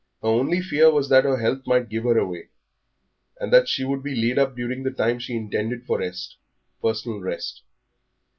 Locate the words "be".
4.01-4.15